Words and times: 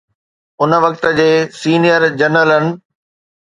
ان 0.61 0.71
وقت 0.85 1.03
جي 1.19 1.29
سينيئر 1.61 2.03
جنرلن. 2.19 2.65